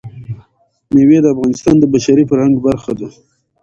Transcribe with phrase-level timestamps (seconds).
[0.93, 3.07] مېوې د افغانستان د بشري فرهنګ برخه ده.